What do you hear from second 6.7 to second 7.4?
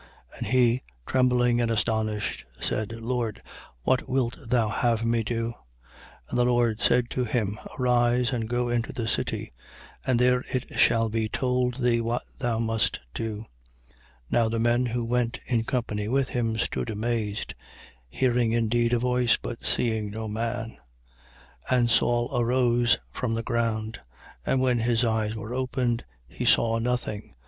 said to